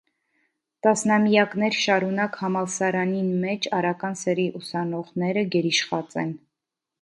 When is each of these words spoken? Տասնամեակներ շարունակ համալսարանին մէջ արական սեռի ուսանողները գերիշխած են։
Տասնամեակներ 0.85 1.77
շարունակ 1.79 2.39
համալսարանին 2.45 3.27
մէջ 3.45 3.69
արական 3.81 4.19
սեռի 4.23 4.47
ուսանողները 4.63 5.45
գերիշխած 5.59 6.19
են։ 6.25 6.35